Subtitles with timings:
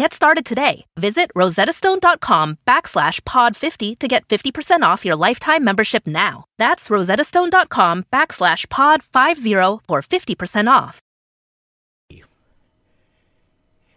[0.00, 0.86] Get started today.
[0.98, 6.46] Visit rosettastone.com backslash pod 50 to get 50% off your lifetime membership now.
[6.56, 9.52] That's rosettastone.com backslash pod 50
[9.86, 11.02] for 50% off.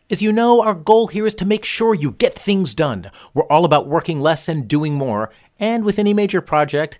[0.10, 3.10] As you know, our goal here is to make sure you get things done.
[3.34, 5.32] We're all about working less and doing more.
[5.58, 7.00] And with any major project,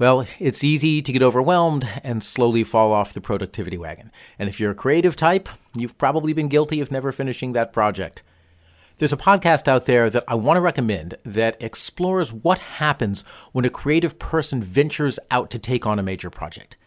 [0.00, 4.10] well, it's easy to get overwhelmed and slowly fall off the productivity wagon.
[4.38, 8.22] And if you're a creative type, you've probably been guilty of never finishing that project.
[8.96, 13.66] There's a podcast out there that I want to recommend that explores what happens when
[13.66, 16.78] a creative person ventures out to take on a major project.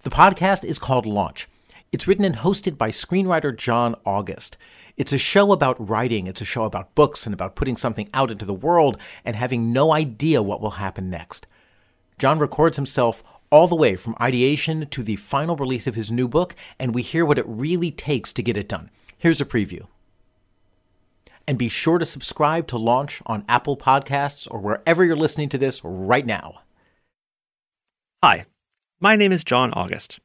[0.00, 1.46] The podcast is called Launch.
[1.92, 4.56] It's written and hosted by screenwriter John August.
[4.96, 8.30] It's a show about writing, it's a show about books and about putting something out
[8.30, 11.46] into the world and having no idea what will happen next.
[12.18, 16.28] John records himself all the way from ideation to the final release of his new
[16.28, 18.90] book, and we hear what it really takes to get it done.
[19.16, 19.86] Here's a preview.
[21.46, 25.58] And be sure to subscribe to Launch on Apple Podcasts or wherever you're listening to
[25.58, 26.62] this right now.
[28.22, 28.46] Hi,
[28.98, 30.20] my name is John August.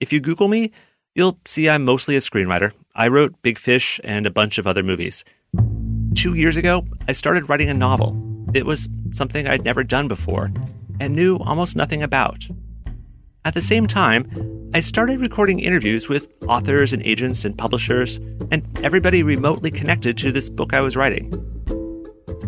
[0.00, 0.72] If you Google me,
[1.14, 2.72] you'll see I'm mostly a screenwriter.
[2.94, 5.24] I wrote Big Fish and a bunch of other movies.
[6.14, 8.20] Two years ago, I started writing a novel.
[8.52, 10.50] It was something I'd never done before
[11.00, 12.46] and knew almost nothing about.
[13.44, 18.18] At the same time, I started recording interviews with authors and agents and publishers
[18.52, 21.32] and everybody remotely connected to this book I was writing.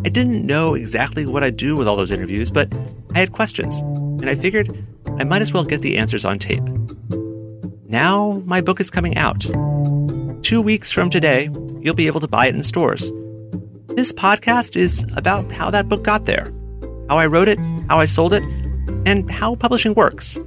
[0.04, 2.72] I didn't know exactly what I'd do with all those interviews, but
[3.14, 4.84] I had questions, and I figured
[5.18, 6.68] I might as well get the answers on tape.
[7.86, 9.40] Now my book is coming out.
[10.42, 11.48] Two weeks from today,
[11.80, 13.10] you'll be able to buy it in stores.
[13.88, 16.52] This podcast is about how that book got there,
[17.08, 17.58] how I wrote it,
[17.92, 18.42] how I sold it,
[19.04, 20.38] and how publishing works.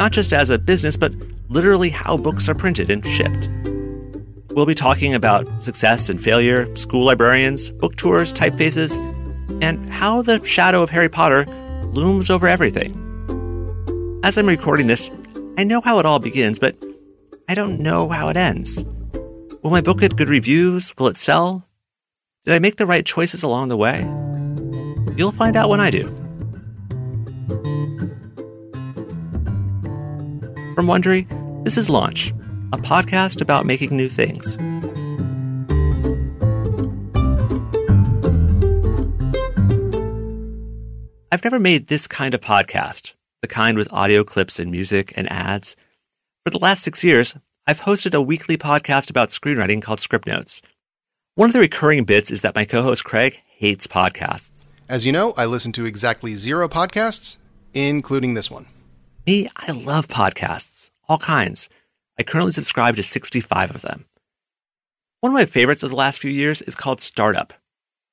[0.00, 1.14] Not just as a business, but
[1.48, 3.48] literally how books are printed and shipped.
[4.50, 8.96] We'll be talking about success and failure, school librarians, book tours, typefaces,
[9.62, 11.46] and how the shadow of Harry Potter
[11.92, 12.90] looms over everything.
[14.24, 15.08] As I'm recording this,
[15.56, 16.74] I know how it all begins, but
[17.48, 18.82] I don't know how it ends.
[19.62, 20.92] Will my book get good reviews?
[20.98, 21.68] Will it sell?
[22.44, 24.00] Did I make the right choices along the way?
[25.16, 26.12] You'll find out when I do.
[30.74, 31.26] From Wondery,
[31.64, 32.30] this is Launch,
[32.72, 34.56] a podcast about making new things.
[41.30, 43.12] I've never made this kind of podcast,
[43.42, 45.76] the kind with audio clips and music and ads.
[46.46, 50.62] For the last six years, I've hosted a weekly podcast about screenwriting called Scriptnotes.
[51.34, 54.64] One of the recurring bits is that my co host Craig hates podcasts.
[54.88, 57.36] As you know, I listen to exactly zero podcasts,
[57.74, 58.68] including this one.
[59.24, 61.68] Me, I love podcasts, all kinds.
[62.18, 64.06] I currently subscribe to 65 of them.
[65.20, 67.52] One of my favorites of the last few years is called Startup.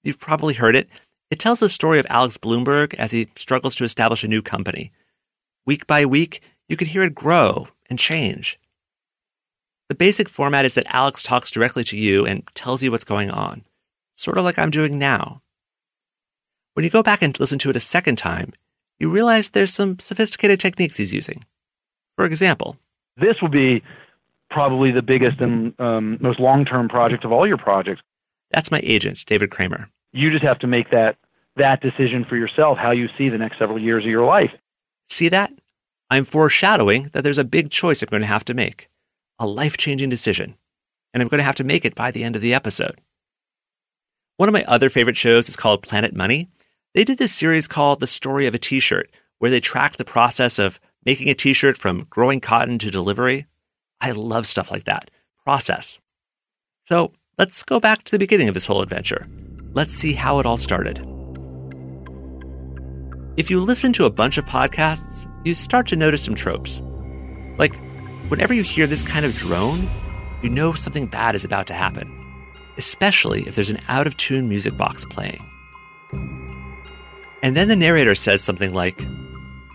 [0.03, 0.87] You've probably heard it.
[1.31, 4.91] It tells the story of Alex Blumberg as he struggles to establish a new company.
[5.65, 8.59] Week by week, you can hear it grow and change.
[9.89, 13.31] The basic format is that Alex talks directly to you and tells you what's going
[13.31, 13.63] on,
[14.13, 15.41] sort of like I'm doing now.
[16.75, 18.53] When you go back and listen to it a second time,
[18.99, 21.45] you realize there's some sophisticated techniques he's using.
[22.15, 22.77] For example,
[23.17, 23.81] this will be
[24.49, 28.01] probably the biggest and um, most long term project of all your projects.
[28.51, 29.89] That's my agent, David Kramer.
[30.11, 31.17] You just have to make that
[31.55, 34.51] that decision for yourself, how you see the next several years of your life.
[35.09, 35.51] See that?
[36.09, 38.89] I'm foreshadowing that there's a big choice I'm going to have to make,
[39.37, 40.55] a life changing decision,
[41.13, 42.99] and I'm going to have to make it by the end of the episode.
[44.37, 46.47] One of my other favorite shows is called Planet Money.
[46.93, 50.05] They did this series called The Story of a T shirt, where they tracked the
[50.05, 53.47] process of making a t shirt from growing cotton to delivery.
[54.01, 55.11] I love stuff like that.
[55.43, 55.99] Process.
[56.85, 59.27] So let's go back to the beginning of this whole adventure.
[59.73, 60.99] Let's see how it all started.
[63.37, 66.81] If you listen to a bunch of podcasts, you start to notice some tropes.
[67.57, 67.75] Like
[68.29, 69.89] Whenever you hear this kind of drone,
[70.43, 72.15] you know something bad is about to happen,
[72.77, 75.43] especially if there's an out of tune music box playing.
[77.49, 79.03] And then the narrator says something like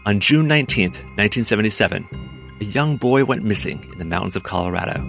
[0.06, 2.06] On June 19th, 1977,
[2.60, 5.04] a young boy went missing in the mountains of Colorado.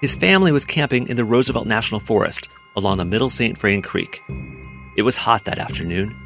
[0.00, 3.56] His family was camping in the Roosevelt National Forest along the Middle St.
[3.56, 4.24] Vrain Creek.
[4.96, 6.16] It was hot that afternoon.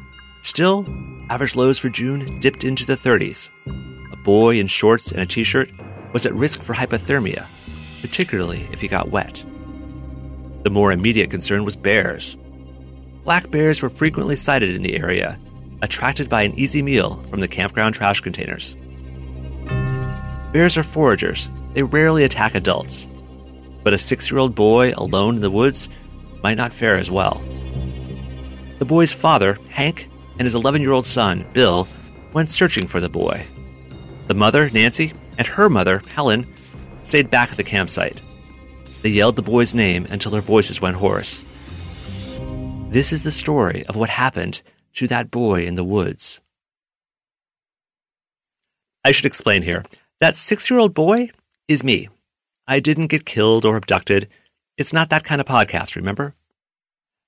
[0.41, 0.87] Still,
[1.29, 3.49] average lows for June dipped into the 30s.
[4.11, 5.69] A boy in shorts and a t shirt
[6.13, 7.45] was at risk for hypothermia,
[8.01, 9.45] particularly if he got wet.
[10.63, 12.37] The more immediate concern was bears.
[13.23, 15.39] Black bears were frequently sighted in the area,
[15.81, 18.75] attracted by an easy meal from the campground trash containers.
[20.51, 23.07] Bears are foragers, they rarely attack adults.
[23.83, 25.87] But a six year old boy alone in the woods
[26.43, 27.41] might not fare as well.
[28.79, 31.87] The boy's father, Hank, and his 11 year old son, Bill,
[32.33, 33.45] went searching for the boy.
[34.27, 36.47] The mother, Nancy, and her mother, Helen,
[37.01, 38.21] stayed back at the campsite.
[39.01, 41.45] They yelled the boy's name until their voices went hoarse.
[42.91, 44.61] This is the story of what happened
[44.95, 46.41] to that boy in the woods.
[49.05, 49.85] I should explain here
[50.19, 51.29] that six year old boy
[51.69, 52.09] is me.
[52.67, 54.27] I didn't get killed or abducted.
[54.77, 56.35] It's not that kind of podcast, remember?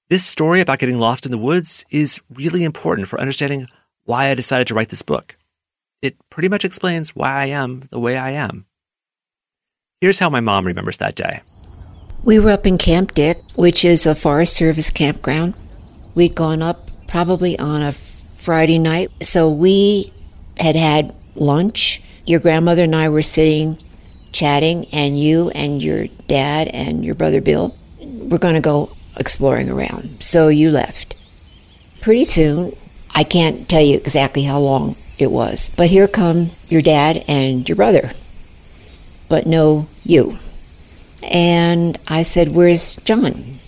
[0.09, 3.67] This story about getting lost in the woods is really important for understanding
[4.03, 5.37] why I decided to write this book.
[6.01, 8.65] It pretty much explains why I am the way I am.
[10.01, 11.39] Here's how my mom remembers that day.
[12.25, 15.55] We were up in Camp Dick, which is a Forest Service campground.
[16.15, 20.13] We'd gone up probably on a Friday night, so we
[20.57, 22.01] had had lunch.
[22.25, 23.77] Your grandmother and I were sitting
[24.31, 29.69] chatting, and you and your dad and your brother Bill were going to go exploring
[29.69, 30.23] around.
[30.23, 31.15] So you left.
[32.01, 32.71] Pretty soon,
[33.13, 37.67] I can't tell you exactly how long it was, but here come your dad and
[37.67, 38.11] your brother,
[39.27, 40.39] but no you.
[41.31, 43.59] And I said, Where's John?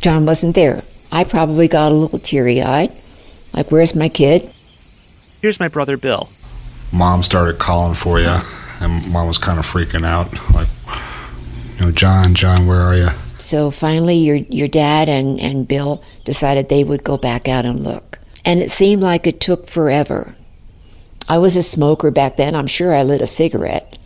[0.00, 0.82] John wasn't there.
[1.12, 2.90] I probably got a little teary eyed.
[3.52, 4.50] Like, where's my kid?
[5.40, 6.28] Here's my brother Bill.
[6.92, 8.36] Mom started calling for you,
[8.80, 10.32] and mom was kind of freaking out.
[10.54, 10.68] Like,
[11.78, 13.08] you know, John, John, where are you?
[13.38, 17.82] So finally, your, your dad and, and Bill decided they would go back out and
[17.82, 18.18] look.
[18.44, 20.34] And it seemed like it took forever.
[21.28, 22.54] I was a smoker back then.
[22.54, 23.98] I'm sure I lit a cigarette,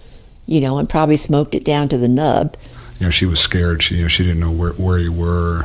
[0.46, 2.56] you know, and probably smoked it down to the nub.
[2.98, 3.82] You know, she was scared.
[3.82, 5.62] She, you know, she didn't know where, where you were.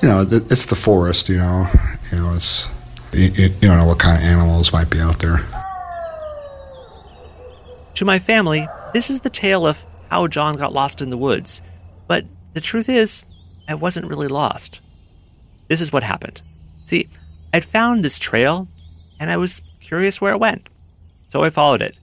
[0.00, 1.28] You know, it's the forest.
[1.28, 1.68] You know,
[2.10, 2.68] you know, it's
[3.12, 5.44] you, you don't know what kind of animals might be out there.
[7.94, 11.62] To my family, this is the tale of how John got lost in the woods.
[12.06, 12.24] But
[12.54, 13.24] the truth is,
[13.68, 14.80] I wasn't really lost.
[15.66, 16.40] This is what happened.
[16.84, 17.08] See,
[17.52, 18.68] I'd found this trail,
[19.20, 20.68] and I was curious where it went.
[21.26, 21.98] So I followed it.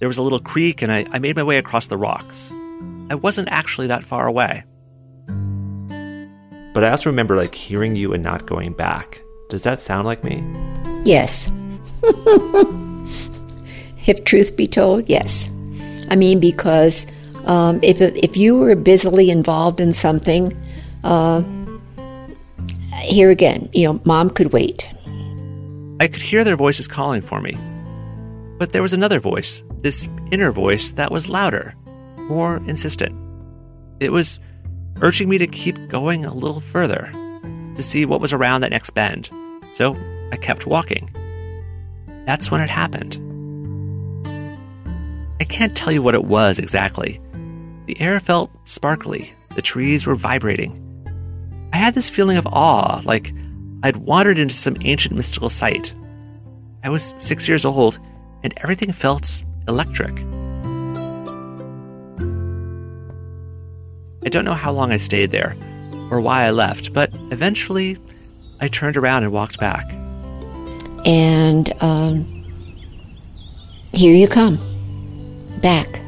[0.00, 2.52] There was a little creek, and I, I made my way across the rocks.
[3.10, 4.64] I wasn't actually that far away.
[6.74, 9.22] But I also remember like hearing you and not going back.
[9.48, 10.42] Does that sound like me?
[11.04, 11.48] Yes.
[14.06, 15.48] if truth be told, yes.
[16.10, 17.06] I mean, because
[17.46, 20.52] um, if if you were busily involved in something,
[21.04, 21.42] uh,
[23.02, 24.90] here again, you know, mom could wait.
[26.00, 27.56] I could hear their voices calling for me.
[28.58, 31.74] But there was another voice, this inner voice that was louder,
[32.16, 33.14] more insistent.
[34.00, 34.40] It was
[35.02, 38.90] urging me to keep going a little further, to see what was around that next
[38.90, 39.28] bend.
[39.74, 39.94] So
[40.32, 41.10] I kept walking.
[42.24, 43.20] That's when it happened.
[45.38, 47.20] I can't tell you what it was exactly.
[47.84, 50.80] The air felt sparkly, the trees were vibrating.
[51.74, 53.34] I had this feeling of awe, like
[53.82, 55.92] I'd wandered into some ancient mystical site.
[56.82, 57.98] I was six years old,
[58.42, 60.18] and everything felt electric.
[64.24, 65.56] I don't know how long I stayed there
[66.10, 67.98] or why I left, but eventually
[68.60, 69.92] I turned around and walked back.
[71.04, 72.24] And um,
[73.92, 74.58] here you come,
[75.60, 76.00] back.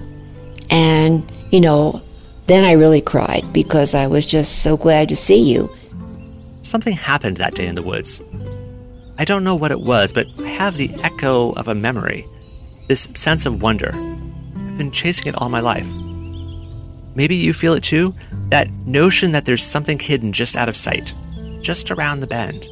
[0.70, 2.02] And, you know,
[2.46, 5.70] then I really cried because I was just so glad to see you.
[6.62, 8.20] Something happened that day in the woods.
[9.18, 12.26] I don't know what it was, but I have the echo of a memory,
[12.88, 13.90] this sense of wonder.
[13.95, 15.88] I've been chasing it all my life.
[17.14, 18.14] Maybe you feel it too?
[18.50, 21.14] That notion that there's something hidden just out of sight,
[21.61, 22.69] just around the bend.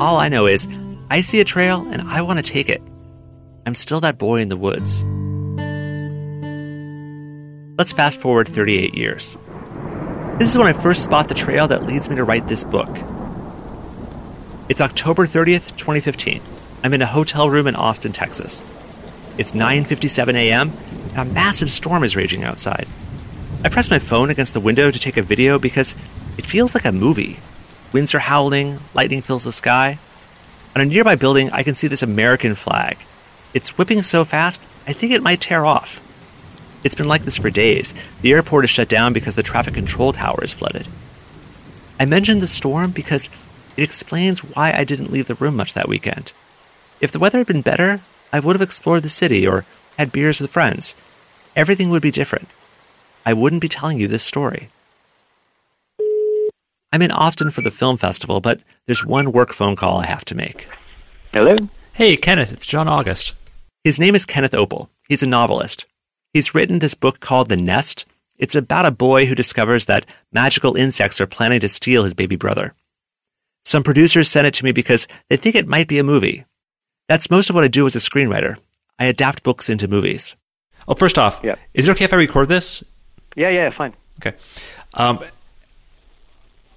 [0.00, 0.66] All I know is
[1.10, 2.82] I see a trail and I want to take it.
[3.66, 5.04] I'm still that boy in the woods.
[7.78, 9.36] Let's fast forward 38 years.
[10.38, 12.88] This is when I first spot the trail that leads me to write this book.
[14.68, 16.40] It's October 30th, 2015.
[16.84, 18.62] I'm in a hotel room in Austin, Texas.
[19.38, 20.70] It's 9:57 a.m.
[21.16, 22.86] and a massive storm is raging outside.
[23.64, 25.94] I press my phone against the window to take a video because
[26.36, 27.38] it feels like a movie.
[27.94, 29.98] Winds are howling, lightning fills the sky.
[30.76, 32.98] On a nearby building, I can see this American flag.
[33.54, 36.02] It's whipping so fast, I think it might tear off.
[36.84, 37.94] It's been like this for days.
[38.20, 40.88] The airport is shut down because the traffic control tower is flooded.
[41.98, 43.30] I mentioned the storm because
[43.74, 46.34] it explains why I didn't leave the room much that weekend.
[47.00, 48.00] If the weather had been better,
[48.32, 49.64] I would have explored the city or
[49.98, 50.94] had beers with friends.
[51.54, 52.48] Everything would be different.
[53.26, 54.68] I wouldn't be telling you this story.
[56.92, 60.24] I'm in Austin for the film festival, but there's one work phone call I have
[60.26, 60.68] to make.
[61.32, 61.56] Hello?
[61.92, 63.34] Hey, Kenneth, it's John August.
[63.82, 64.88] His name is Kenneth Oppel.
[65.08, 65.86] He's a novelist.
[66.32, 68.06] He's written this book called The Nest.
[68.38, 72.36] It's about a boy who discovers that magical insects are planning to steal his baby
[72.36, 72.74] brother.
[73.64, 76.44] Some producers sent it to me because they think it might be a movie.
[77.08, 78.56] That's most of what I do as a screenwriter.
[78.98, 80.36] I adapt books into movies.
[80.88, 81.56] Oh, first off, Yeah.
[81.74, 82.84] is it okay if I record this?
[83.36, 83.92] Yeah, yeah, fine.
[84.20, 84.36] Okay.
[84.94, 85.20] Um,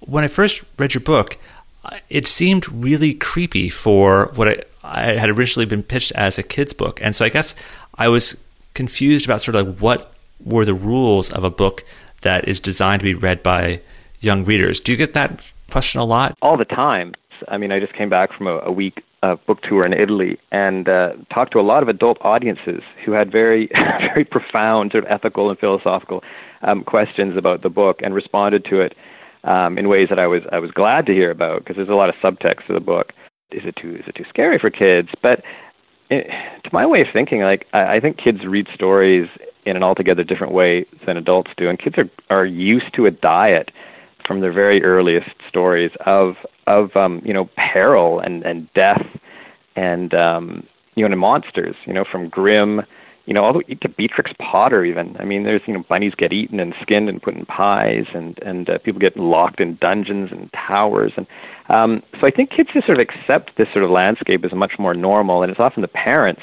[0.00, 1.38] when I first read your book,
[1.84, 6.42] uh, it seemed really creepy for what I, I had originally been pitched as a
[6.42, 7.00] kid's book.
[7.02, 7.54] And so I guess
[7.96, 8.36] I was
[8.74, 10.12] confused about sort of like what
[10.44, 11.84] were the rules of a book
[12.22, 13.80] that is designed to be read by
[14.20, 14.80] young readers.
[14.80, 16.34] Do you get that question a lot?
[16.42, 17.14] all the time.
[17.48, 20.38] I mean, I just came back from a, a week uh, book tour in Italy
[20.52, 23.68] and uh, talked to a lot of adult audiences who had very,
[24.14, 26.22] very profound sort of ethical and philosophical
[26.62, 28.94] um, questions about the book and responded to it
[29.44, 31.94] um, in ways that I was I was glad to hear about because there's a
[31.94, 33.12] lot of subtext to the book.
[33.50, 35.08] Is it too is it too scary for kids?
[35.22, 35.42] But
[36.10, 36.26] it,
[36.64, 39.28] to my way of thinking, like I, I think kids read stories
[39.64, 43.10] in an altogether different way than adults do, and kids are are used to a
[43.10, 43.70] diet
[44.28, 46.34] from their very earliest stories of
[46.66, 49.04] of um, you know peril and and death
[49.74, 51.74] and um, you know and monsters.
[51.86, 52.82] You know from Grimm,
[53.26, 54.84] you know all the way to Beatrix Potter.
[54.84, 58.04] Even I mean, there's you know bunnies get eaten and skinned and put in pies,
[58.14, 61.12] and and uh, people get locked in dungeons and towers.
[61.16, 61.26] And
[61.68, 64.72] um, so I think kids just sort of accept this sort of landscape as much
[64.78, 66.42] more normal, and it's often the parents.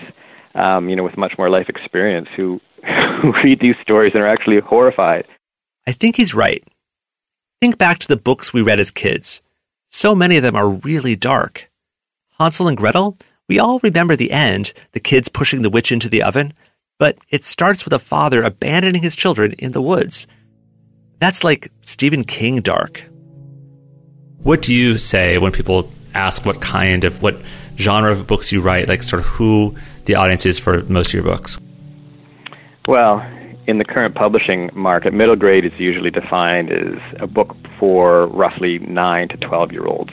[0.56, 2.62] Um, you know, with much more life experience, who
[3.22, 5.26] who read these stories and are actually horrified.
[5.86, 6.64] I think he's right.
[7.66, 9.42] Think back to the books we read as kids.
[9.90, 11.72] So many of them are really dark.
[12.38, 13.18] Hansel and Gretel,
[13.50, 16.54] we all remember the end, the kids pushing the witch into the oven,
[17.00, 20.28] but it starts with a father abandoning his children in the woods.
[21.20, 23.10] That's like Stephen King dark.
[24.44, 27.42] What do you say when people ask what kind of, what
[27.80, 31.14] genre of books you write, like sort of who the audience is for most of
[31.16, 31.58] your books?
[32.88, 33.28] Well,
[33.68, 38.80] in the current publishing market, middle grade is usually defined as a book for roughly
[38.80, 40.12] 9 to 12 year olds.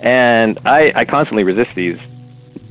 [0.00, 1.96] And I, I constantly resist these,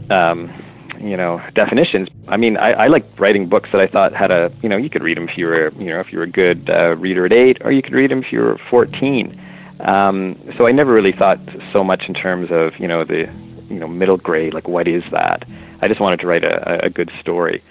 [0.09, 0.51] um,
[0.99, 2.09] you know, definitions.
[2.27, 4.89] I mean, I, I like writing books that I thought had a, you know, you
[4.89, 7.25] could read them if you were, you know, if you were a good uh, reader
[7.25, 9.41] at 8, or you could read them if you were 14.
[9.79, 11.39] Um, so I never really thought
[11.73, 13.25] so much in terms of, you know, the,
[13.69, 15.43] you know, middle grade, like what is that?
[15.81, 17.63] I just wanted to write a, a good story.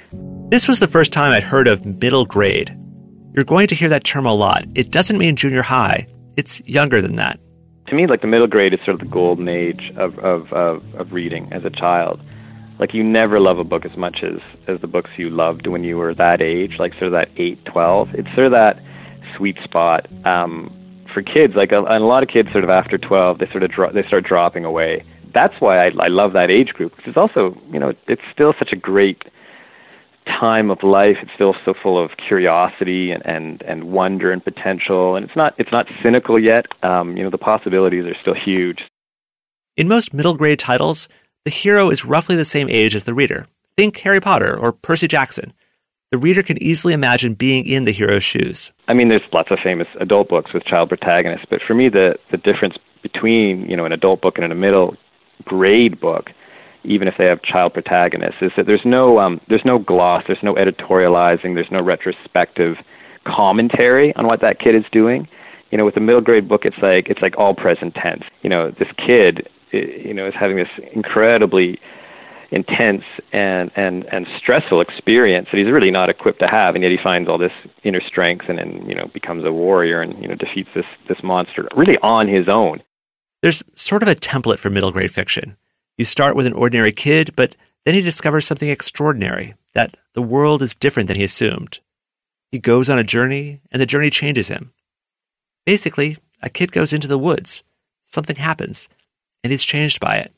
[0.50, 2.76] This was the first time I'd heard of middle grade.
[3.34, 4.62] You're going to hear that term a lot.
[4.74, 7.40] It doesn't mean junior high, it's younger than that.
[7.88, 10.82] to me, like the middle grade is sort of the golden age of, of, of,
[10.94, 12.20] of reading as a child.
[12.78, 15.82] Like you never love a book as much as, as the books you loved when
[15.84, 18.08] you were that age, like sort of that 8, 12.
[18.14, 18.80] It's sort of that
[19.36, 20.70] sweet spot um,
[21.12, 21.54] for kids.
[21.56, 24.02] Like a, a lot of kids sort of after 12, they sort of dro- they
[24.06, 25.04] start dropping away.
[25.32, 28.54] That's why I, I love that age group because it's also, you know, it's still
[28.58, 29.22] such a great
[30.26, 31.16] time of life.
[31.22, 35.54] It's still so full of curiosity and, and, and wonder and potential, and it's not
[35.58, 36.66] it's not cynical yet.
[36.82, 38.82] Um, you know, the possibilities are still huge.
[39.76, 41.08] In most middle grade titles,
[41.44, 43.46] the hero is roughly the same age as the reader.
[43.76, 45.52] Think Harry Potter or Percy Jackson.
[46.12, 48.70] The reader can easily imagine being in the hero's shoes.
[48.86, 52.16] I mean, there's lots of famous adult books with child protagonists, but for me, the
[52.30, 54.96] the difference between you know an adult book and a middle
[55.44, 56.30] grade book,
[56.84, 60.42] even if they have child protagonists, is that there's no um, there's no gloss, there's
[60.42, 62.76] no editorializing, there's no retrospective
[63.26, 65.28] commentary on what that kid is doing.
[65.70, 68.22] You know, with a middle grade book, it's like it's like all present tense.
[68.42, 71.78] You know, this kid, you know, is having this incredibly
[72.50, 76.90] intense and and and stressful experience that he's really not equipped to have, and yet
[76.90, 80.28] he finds all this inner strength and then you know becomes a warrior and you
[80.28, 82.82] know defeats this this monster really on his own.
[83.42, 85.56] There's sort of a template for middle grade fiction.
[85.96, 90.62] You start with an ordinary kid, but then he discovers something extraordinary that the world
[90.62, 91.80] is different than he assumed.
[92.50, 94.72] He goes on a journey, and the journey changes him.
[95.66, 97.62] Basically, a kid goes into the woods,
[98.02, 98.88] something happens,
[99.42, 100.32] and he's changed by it.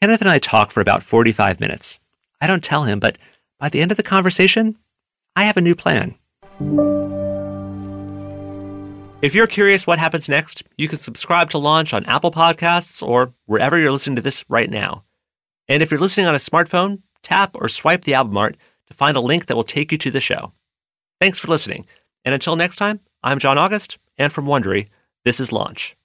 [0.00, 1.98] Kenneth and I talk for about 45 minutes.
[2.40, 3.18] I don't tell him, but
[3.58, 4.78] by the end of the conversation,
[5.34, 6.14] I have a new plan.
[9.20, 13.34] If you're curious what happens next, you can subscribe to Launch on Apple Podcasts or
[13.46, 15.02] wherever you're listening to this right now.
[15.66, 18.56] And if you're listening on a smartphone, tap or swipe the album art
[18.86, 20.52] to find a link that will take you to the show.
[21.20, 21.84] Thanks for listening.
[22.24, 24.86] And until next time, I'm John August, and from Wondery,
[25.24, 25.96] this is Launch.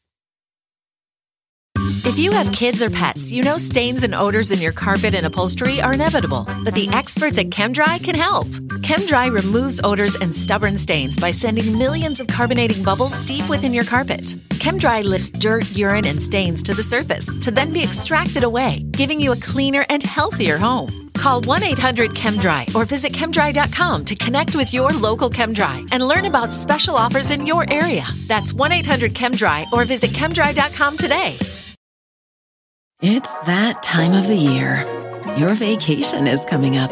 [1.78, 5.26] If you have kids or pets, you know stains and odors in your carpet and
[5.28, 8.48] upholstery are inevitable, but the experts at ChemDry can help.
[8.84, 13.86] ChemDry removes odors and stubborn stains by sending millions of carbonating bubbles deep within your
[13.86, 14.24] carpet.
[14.60, 19.22] ChemDry lifts dirt, urine, and stains to the surface to then be extracted away, giving
[19.22, 21.10] you a cleaner and healthier home.
[21.14, 26.26] Call 1 800 ChemDry or visit chemdry.com to connect with your local ChemDry and learn
[26.26, 28.06] about special offers in your area.
[28.28, 31.38] That's 1 800 ChemDry or visit chemdry.com today.
[33.02, 34.86] It's that time of the year.
[35.38, 36.92] Your vacation is coming up.